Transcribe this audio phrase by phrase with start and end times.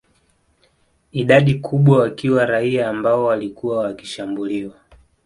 [1.11, 4.75] Idadi kubwa wakiwa raia ambao walikuwa wakishambuliwa